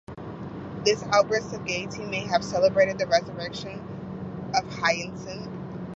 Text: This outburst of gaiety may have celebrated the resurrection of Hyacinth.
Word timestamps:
This 0.83 1.03
outburst 1.13 1.53
of 1.53 1.63
gaiety 1.63 2.03
may 2.03 2.21
have 2.21 2.43
celebrated 2.43 2.97
the 2.97 3.05
resurrection 3.05 3.79
of 4.55 4.67
Hyacinth. 4.79 5.51